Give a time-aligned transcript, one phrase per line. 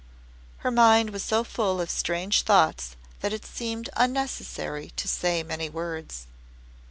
[0.65, 5.69] Her mind was so full of strange thoughts that it seemed unnecessary to say many
[5.69, 6.25] words.